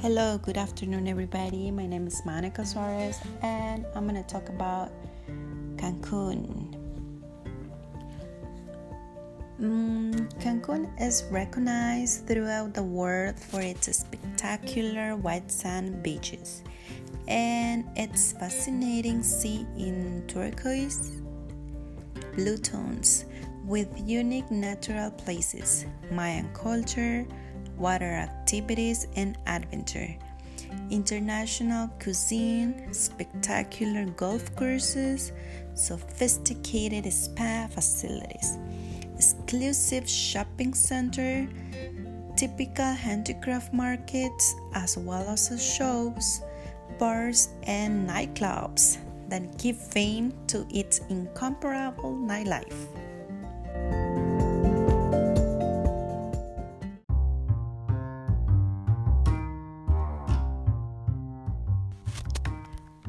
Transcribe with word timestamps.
Hello, 0.00 0.38
good 0.38 0.56
afternoon, 0.56 1.06
everybody. 1.06 1.70
My 1.70 1.84
name 1.84 2.06
is 2.06 2.22
Monica 2.24 2.64
Suarez, 2.64 3.20
and 3.42 3.84
I'm 3.94 4.08
going 4.08 4.14
to 4.14 4.26
talk 4.26 4.48
about 4.48 4.90
Cancun. 5.76 6.74
Mm, 9.60 10.32
Cancun 10.40 10.88
is 10.98 11.24
recognized 11.30 12.26
throughout 12.26 12.72
the 12.72 12.82
world 12.82 13.38
for 13.38 13.60
its 13.60 13.94
spectacular 13.94 15.16
white 15.16 15.50
sand 15.52 16.02
beaches 16.02 16.62
and 17.28 17.84
its 17.94 18.32
fascinating 18.32 19.22
sea 19.22 19.66
in 19.76 20.24
turquoise 20.26 21.20
blue 22.36 22.56
tones 22.56 23.26
with 23.66 23.88
unique 24.06 24.50
natural 24.50 25.10
places, 25.10 25.84
Mayan 26.10 26.48
culture, 26.54 27.26
water 27.80 28.12
activities, 28.12 29.08
and 29.16 29.36
adventure. 29.46 30.14
International 30.90 31.88
cuisine, 31.98 32.92
spectacular 32.92 34.04
golf 34.04 34.54
courses, 34.54 35.32
sophisticated 35.74 37.10
spa 37.12 37.66
facilities, 37.72 38.58
exclusive 39.16 40.08
shopping 40.08 40.74
center, 40.74 41.48
typical 42.36 42.92
handicraft 42.92 43.72
markets, 43.72 44.54
as 44.74 44.96
well 44.96 45.28
as 45.28 45.50
shows, 45.58 46.42
bars, 46.98 47.48
and 47.64 48.08
nightclubs 48.08 48.98
that 49.28 49.58
give 49.58 49.76
fame 49.76 50.32
to 50.46 50.66
its 50.70 51.00
incomparable 51.08 52.12
nightlife. 52.14 52.86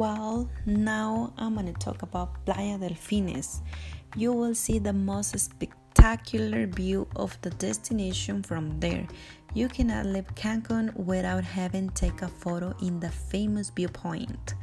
Well, 0.02 0.50
now 0.66 1.32
I'm 1.38 1.54
gonna 1.54 1.74
talk 1.74 2.02
about 2.02 2.44
Playa 2.44 2.80
Delfines. 2.80 3.62
You 4.16 4.34
will 4.34 4.56
see 4.56 4.80
the 4.80 4.94
most 4.94 5.38
spectacular 5.38 6.66
view 6.66 7.08
of 7.16 7.40
the 7.44 7.52
destination 7.52 8.42
from 8.42 8.80
there. 8.80 9.06
You 9.54 9.68
cannot 9.68 10.08
leave 10.08 10.26
Cancun 10.34 10.92
without 10.96 11.44
having 11.44 11.92
take 11.92 12.24
a 12.24 12.28
photo 12.28 12.74
in 12.82 13.00
the 13.00 13.12
famous 13.12 13.70
viewpoint, 13.70 14.56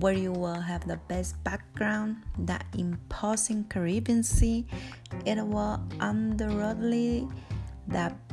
where 0.00 0.14
you 0.14 0.32
will 0.32 0.58
have 0.58 0.84
the 0.88 0.98
best 1.06 1.38
background, 1.44 2.24
the 2.46 2.58
imposing 2.76 3.70
Caribbean 3.70 4.24
Sea. 4.24 4.66
It 5.24 5.38
will 5.38 5.78
undoubtedly 6.00 7.28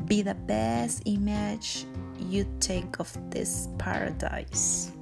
be 0.08 0.24
the 0.24 0.34
best 0.50 1.04
image 1.06 1.86
you 2.18 2.48
take 2.60 3.00
of 3.00 3.14
this 3.30 3.70
paradise. 3.78 4.97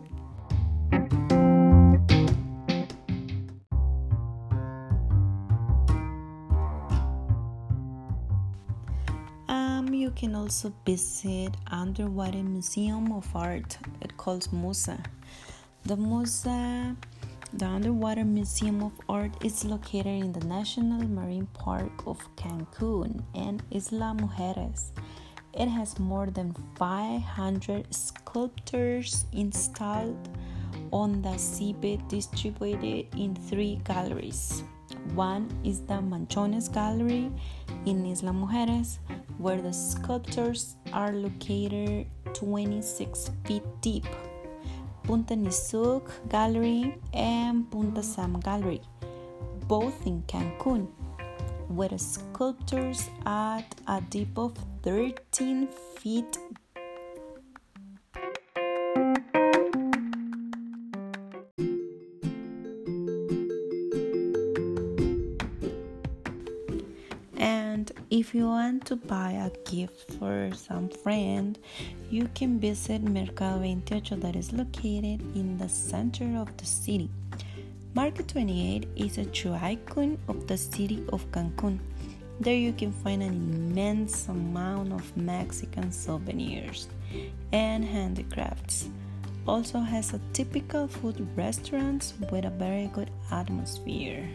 Can 10.26 10.34
also 10.34 10.74
visit 10.88 11.56
underwater 11.70 12.42
museum 12.42 13.12
of 13.12 13.28
art. 13.36 13.78
It 14.02 14.18
calls 14.18 14.52
musa. 14.52 14.98
The 15.86 15.96
musa 15.96 16.96
the 17.54 17.66
underwater 17.68 18.26
museum 18.26 18.82
of 18.82 18.94
art 19.08 19.34
is 19.44 19.64
located 19.64 20.24
in 20.24 20.32
the 20.34 20.44
national 20.48 21.08
marine 21.08 21.48
park 21.54 22.08
of 22.08 22.18
cancun 22.38 23.22
and 23.36 23.62
isla 23.70 24.16
mujeres. 24.22 24.90
It 25.54 25.68
has 25.68 26.00
more 26.00 26.28
than 26.38 26.56
500 26.80 27.94
sculptures 27.94 29.26
installed 29.32 30.30
on 30.92 31.22
the 31.22 31.38
seabed 31.38 32.10
distributed 32.10 33.06
in 33.16 33.36
three 33.36 33.76
galleries 33.84 34.64
one 35.14 35.50
is 35.64 35.82
the 35.82 36.02
manchones 36.02 36.68
gallery 36.70 37.32
in 37.86 38.06
isla 38.06 38.32
mujeres 38.32 38.98
where 39.38 39.62
the 39.62 39.74
sculptures 39.74 40.76
are 40.94 41.14
located 41.14 42.08
26 42.34 43.32
feet 43.46 43.64
deep. 43.82 44.06
Punta 45.04 45.36
Nizuc 45.36 46.10
Gallery 46.30 46.98
and 47.14 47.70
Punta 47.70 48.02
Sam 48.02 48.40
Gallery, 48.40 48.82
both 49.68 50.08
in 50.08 50.24
Cancun, 50.24 50.88
where 51.68 51.90
the 51.90 52.00
sculptures 52.00 53.10
at 53.26 53.66
a 53.88 54.02
depth 54.10 54.38
of 54.38 54.58
13 54.84 55.68
feet 55.98 56.38
if 68.16 68.34
you 68.34 68.48
want 68.48 68.86
to 68.86 68.96
buy 68.96 69.32
a 69.32 69.50
gift 69.70 70.14
for 70.14 70.50
some 70.56 70.88
friend, 70.88 71.60
you 72.10 72.30
can 72.34 72.58
visit 72.62 73.04
Mercado 73.04 73.58
28 73.58 74.22
that 74.22 74.38
is 74.38 74.54
located 74.54 75.20
in 75.36 75.58
the 75.58 75.68
center 75.68 76.38
of 76.38 76.56
the 76.56 76.66
city. 76.66 77.10
Market 77.94 78.30
28 78.30 78.88
is 78.96 79.18
a 79.18 79.26
true 79.26 79.52
icon 79.52 80.18
of 80.30 80.48
the 80.48 80.56
city 80.56 81.04
of 81.12 81.30
Cancun. 81.32 81.78
There 82.40 82.56
you 82.56 82.72
can 82.72 82.94
find 82.94 83.22
an 83.22 83.34
immense 83.34 84.30
amount 84.30 84.94
of 84.94 85.18
Mexican 85.18 85.92
souvenirs 85.92 86.88
and 87.52 87.84
handicrafts. 87.84 88.88
Also 89.46 89.80
has 89.80 90.14
a 90.14 90.22
typical 90.32 90.88
food 90.88 91.28
restaurants 91.36 92.14
with 92.32 92.46
a 92.46 92.50
very 92.50 92.90
good 92.94 93.10
atmosphere. 93.30 94.26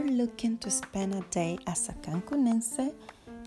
You're 0.00 0.16
looking 0.16 0.56
to 0.58 0.70
spend 0.70 1.14
a 1.14 1.20
day 1.30 1.58
as 1.66 1.88
a 1.88 1.92
Cancunense, 1.92 2.92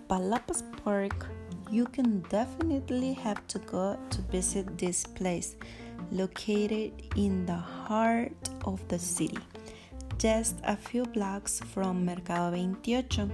Palapas 0.07 0.61
Park, 0.83 1.27
you 1.71 1.85
can 1.85 2.19
definitely 2.29 3.13
have 3.13 3.45
to 3.47 3.59
go 3.59 3.97
to 4.11 4.21
visit 4.23 4.77
this 4.77 5.03
place 5.03 5.55
located 6.11 6.91
in 7.15 7.45
the 7.45 7.55
heart 7.55 8.49
of 8.65 8.87
the 8.87 8.99
city. 8.99 9.39
Just 10.17 10.59
a 10.63 10.75
few 10.75 11.05
blocks 11.05 11.59
from 11.59 12.05
Mercado 12.05 12.55
28. 12.55 13.31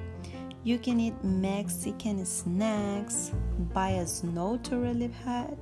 You 0.63 0.79
can 0.79 1.00
eat 1.00 1.24
Mexican 1.24 2.25
snacks, 2.25 3.31
buy 3.74 3.90
a 3.90 4.08
snow 4.08 4.58
to 4.63 5.12
hat, 5.25 5.58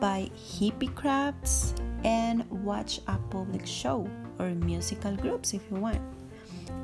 buy 0.00 0.30
hippie 0.36 0.94
crafts, 0.94 1.74
and 2.04 2.44
watch 2.50 3.00
a 3.06 3.16
public 3.30 3.66
show 3.66 4.06
or 4.38 4.50
musical 4.50 5.16
groups 5.16 5.54
if 5.54 5.62
you 5.70 5.76
want. 5.76 6.00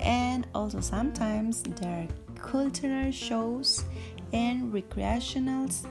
And 0.01 0.47
also, 0.55 0.81
sometimes 0.81 1.63
there 1.63 2.07
are 2.07 2.41
cultural 2.41 3.11
shows 3.11 3.85
and 4.33 4.73
recreationals. 4.73 5.87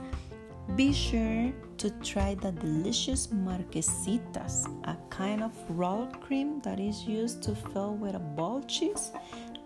Be 0.76 0.92
sure 0.92 1.52
to 1.78 1.90
try 2.02 2.34
the 2.34 2.52
delicious 2.52 3.28
marquesitas, 3.28 4.66
a 4.84 4.96
kind 5.10 5.42
of 5.42 5.52
rolled 5.70 6.20
cream 6.20 6.60
that 6.62 6.78
is 6.78 7.04
used 7.04 7.42
to 7.44 7.54
fill 7.54 7.94
with 7.94 8.14
a 8.14 8.20
ball 8.20 8.62
cheese, 8.62 9.10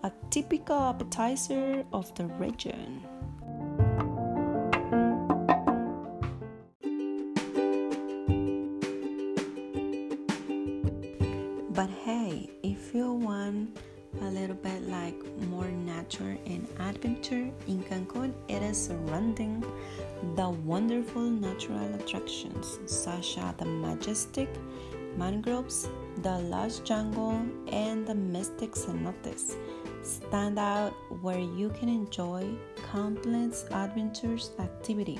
a 0.03 0.11
typical 0.29 0.79
appetizer 0.79 1.83
of 1.93 2.13
the 2.15 2.25
region. 2.39 3.03
It 18.47 18.61
is 18.61 18.85
surrounding 18.87 19.63
the 20.35 20.49
wonderful 20.49 21.21
natural 21.21 21.93
attractions 21.95 22.79
such 22.85 23.37
as 23.37 23.55
the 23.57 23.65
majestic 23.65 24.49
mangroves, 25.17 25.87
the 26.21 26.39
lush 26.39 26.79
jungle, 26.79 27.45
and 27.67 28.05
the 28.05 28.15
mystic 28.15 28.71
cenotes 28.71 29.55
stand 30.03 30.59
out 30.59 30.93
where 31.21 31.39
you 31.39 31.69
can 31.79 31.89
enjoy 31.89 32.47
countless 32.91 33.65
adventures 33.71 34.51
activity 34.59 35.19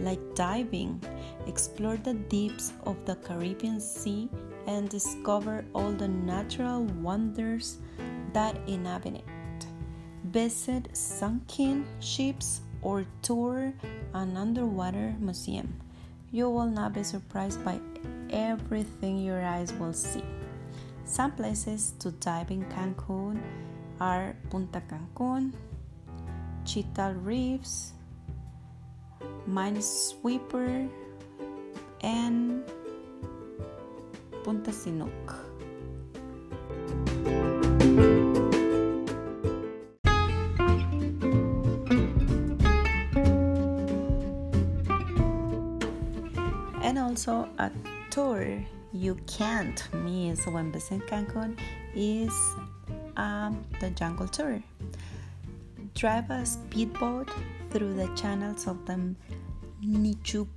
like 0.00 0.20
diving, 0.34 1.02
explore 1.46 1.96
the 1.96 2.14
deeps 2.14 2.72
of 2.84 3.04
the 3.04 3.16
Caribbean 3.16 3.80
Sea 3.80 4.28
and 4.66 4.88
discover 4.88 5.64
all 5.74 5.92
the 5.92 6.08
natural 6.08 6.84
wonders 7.02 7.78
that 8.32 8.56
inhabit 8.66 9.16
it. 9.16 9.24
Visit 10.30 10.96
sunken 10.96 11.84
ships 11.98 12.60
or 12.82 13.04
tour 13.20 13.74
an 14.14 14.36
underwater 14.36 15.12
museum. 15.18 15.74
You 16.30 16.48
will 16.48 16.70
not 16.70 16.94
be 16.94 17.02
surprised 17.02 17.64
by 17.64 17.80
everything 18.30 19.18
your 19.18 19.42
eyes 19.42 19.72
will 19.74 19.92
see. 19.92 20.22
Some 21.04 21.32
places 21.32 21.94
to 21.98 22.12
dive 22.22 22.52
in 22.52 22.62
Cancun 22.70 23.42
are 23.98 24.36
Punta 24.50 24.80
Cancun, 24.86 25.52
Chital 26.62 27.18
Reefs, 27.26 27.92
Minesweeper, 29.50 30.88
and 32.02 32.62
Punta 34.44 34.70
Sinuk. 34.70 35.49
And 46.90 46.98
also 46.98 47.48
a 47.58 47.70
tour 48.10 48.60
you 48.92 49.14
can't 49.28 49.80
miss 49.94 50.44
when 50.48 50.72
visiting 50.72 51.02
Cancun 51.02 51.56
is 51.94 52.32
um, 53.16 53.64
the 53.78 53.90
jungle 53.90 54.26
tour. 54.26 54.60
Drive 55.94 56.28
a 56.30 56.44
speedboat 56.44 57.30
through 57.70 57.94
the 57.94 58.08
channels 58.16 58.66
of 58.66 58.84
the 58.86 59.14
Nichup, 59.86 60.48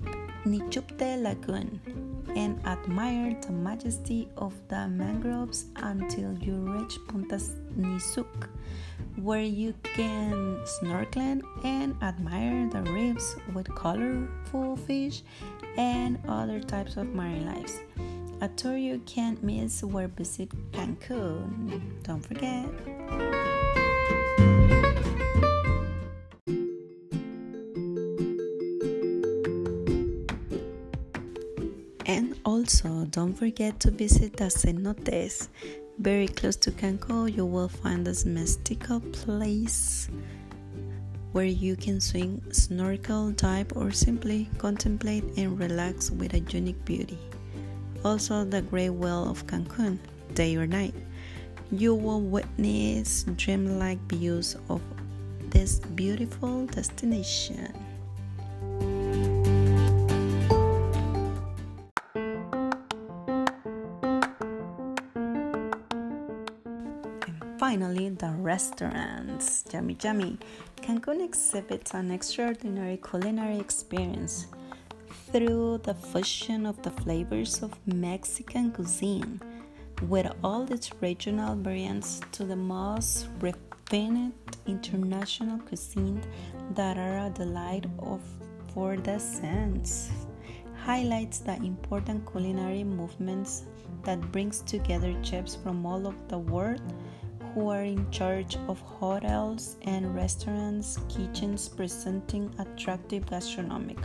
Nichupte 0.44 1.22
Lagoon 1.22 1.80
and 2.36 2.60
admire 2.66 3.36
the 3.42 3.52
majesty 3.52 4.30
of 4.38 4.54
the 4.68 4.88
mangroves 4.88 5.66
until 5.78 6.38
you 6.40 6.56
reach 6.56 6.98
Punta 7.08 7.40
Nizuc, 7.78 8.48
where 9.18 9.42
you 9.42 9.74
can 9.84 10.60
snorkel 10.66 11.42
and 11.64 11.96
admire 12.02 12.70
the 12.70 12.82
reefs 12.92 13.36
with 13.54 13.74
colorful 13.76 14.76
fish 14.78 15.22
and 15.78 16.20
other 16.28 16.60
types 16.60 16.98
of 16.98 17.08
marine 17.14 17.46
life. 17.46 17.80
A 18.42 18.48
tour 18.50 18.76
you 18.76 19.00
can't 19.06 19.42
miss 19.42 19.84
where 19.84 20.08
visit 20.08 20.50
Cancun. 20.72 21.82
Don't 22.04 22.20
forget. 22.20 23.43
And 32.06 32.38
also, 32.44 33.06
don't 33.06 33.34
forget 33.34 33.80
to 33.82 33.92
visit 33.92 34.36
the 34.36 34.46
cenotes. 34.46 35.48
Very 36.00 36.28
close 36.28 36.58
to 36.58 36.72
Cancun, 36.72 37.36
you 37.36 37.46
will 37.46 37.70
find 37.70 38.06
this 38.06 38.26
mystical 38.26 39.00
place 39.00 40.10
where 41.32 41.46
you 41.46 41.76
can 41.76 42.02
swim, 42.02 42.42
snorkel, 42.52 43.32
dive, 43.32 43.72
or 43.76 43.92
simply 43.92 44.50
contemplate 44.58 45.24
and 45.38 45.58
relax 45.58 46.12
with 46.12 46.34
a 46.34 46.40
unique 46.40 46.84
beauty. 46.84 47.18
Also, 48.04 48.44
the 48.44 48.62
Great 48.62 48.90
Wheel 48.90 49.30
of 49.30 49.48
Cancun, 49.48 49.98
day 50.34 50.56
or 50.58 50.68
night. 50.68 50.94
You 51.72 51.96
will 51.96 52.22
witness 52.22 53.24
dreamlike 53.38 54.00
views 54.10 54.58
of 54.70 54.82
this 55.50 55.80
beautiful 55.80 56.66
destination. 56.68 57.74
Finally, 67.64 68.10
the 68.10 68.30
restaurants. 68.40 69.64
Yummy, 69.72 69.96
yummy. 70.04 70.38
Cancun 70.82 71.24
exhibits 71.24 71.94
an 71.94 72.12
extraordinary 72.12 72.98
culinary 72.98 73.58
experience 73.58 74.48
through 75.32 75.78
the 75.84 75.94
fusion 75.94 76.66
of 76.66 76.82
the 76.82 76.92
flavors 76.92 77.64
of 77.64 77.72
Mexican 77.88 78.70
cuisine 78.70 79.40
with 80.10 80.30
all 80.44 80.70
its 80.74 80.92
regional 81.02 81.56
variants 81.56 82.20
to 82.34 82.44
the 82.44 82.58
most 82.58 83.30
refined 83.40 84.34
international 84.68 85.58
cuisine 85.60 86.22
that 86.72 86.98
are 86.98 87.28
a 87.28 87.30
delight 87.30 87.86
of 88.00 88.20
for 88.74 88.98
the 88.98 89.18
sense. 89.18 90.12
Highlights 90.84 91.40
the 91.40 91.56
important 91.64 92.30
culinary 92.30 92.84
movements 92.84 93.64
that 94.04 94.20
brings 94.34 94.60
together 94.64 95.16
chefs 95.24 95.56
from 95.56 95.86
all 95.86 96.08
over 96.08 96.18
the 96.28 96.40
world 96.40 96.82
who 97.54 97.70
are 97.70 97.84
in 97.84 98.10
charge 98.10 98.58
of 98.68 98.80
hotels 98.82 99.78
and 99.84 100.16
restaurants, 100.16 100.98
kitchens 101.08 101.70
presenting 101.70 102.54
attractive 102.58 103.26
gastronomic 103.30 103.98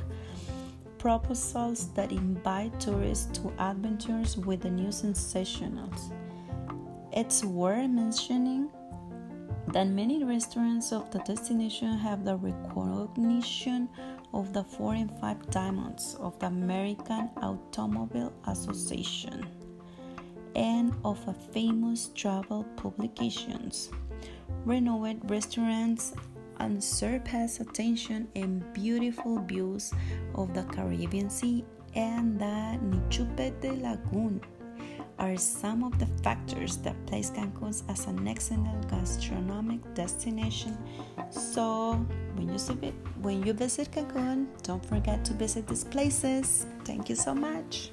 proposals 0.99 1.93
that 1.95 2.13
invite 2.13 2.79
tourists 2.81 3.39
to 3.39 3.53
adventures 3.59 4.37
with 4.37 4.61
the 4.63 4.71
new 4.71 4.89
sensationals. 4.89 6.13
It's 7.13 7.45
worth 7.45 7.89
mentioning 7.89 8.69
that 9.69 9.87
many 9.87 10.25
restaurants 10.25 10.93
of 10.93 11.11
the 11.11 11.21
destination 11.21 11.97
have 11.99 12.25
the 12.25 12.37
recognition 12.37 13.89
of 14.35 14.53
the 14.53 14.65
four 14.65 14.95
and 14.95 15.11
five 15.21 15.51
diamonds 15.51 16.17
of 16.21 16.39
the 16.39 16.47
American 16.47 17.31
Automobile 17.37 18.33
Association 18.47 19.47
and 20.59 20.93
of 21.05 21.17
a 21.29 21.33
famous 21.33 22.11
travel 22.17 22.65
publications. 22.77 23.91
Renowned 24.65 25.31
restaurants 25.31 26.13
unsurpassed 26.59 27.61
attention 27.61 28.27
and 28.35 28.65
beautiful 28.73 29.39
views 29.39 29.93
of 30.35 30.53
the 30.55 30.65
Caribbean 30.65 31.31
Sea 31.31 31.65
and 31.95 32.41
the 32.41 32.77
Nichupete 32.83 33.81
Lagoon 33.81 34.41
are 35.21 35.37
some 35.37 35.85
of 35.85 35.97
the 35.99 36.07
factors 36.23 36.77
that 36.79 36.95
place 37.07 37.31
Cancun 37.31 37.71
as 37.89 38.07
an 38.07 38.27
excellent 38.27 38.89
gastronomic 38.91 39.81
destination. 39.95 40.77
So, 41.31 41.95
when 42.35 42.49
you 42.49 42.53
visit, 42.53 42.95
when 43.21 43.43
you 43.45 43.53
visit 43.53 43.91
Cancun, 43.91 44.47
don't 44.63 44.85
forget 44.85 45.25
to 45.27 45.35
visit 45.35 45.67
these 45.67 45.85
places. 45.85 46.67
Thank 46.85 47.09
you 47.09 47.17
so 47.17 47.35
much. 47.35 47.91